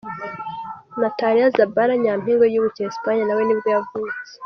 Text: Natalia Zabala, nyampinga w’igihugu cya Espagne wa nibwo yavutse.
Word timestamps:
Natalia 1.01 1.47
Zabala, 1.55 1.93
nyampinga 2.03 2.41
w’igihugu 2.43 2.69
cya 2.75 2.85
Espagne 2.89 3.31
wa 3.37 3.43
nibwo 3.45 3.67
yavutse. 3.75 4.31